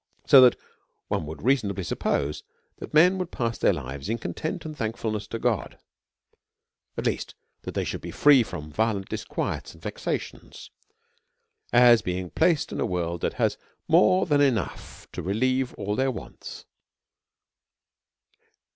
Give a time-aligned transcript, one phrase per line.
[0.25, 0.55] So that
[1.09, 2.41] one would reasonably suppose,
[2.77, 5.77] that men should pass their lives in content and thankfulness to God,
[6.97, 10.71] at least that they should be free from violent dis quiets and vexations,
[11.71, 16.09] as being placed in a world that has more than enough to relieve all their
[16.09, 16.65] wants.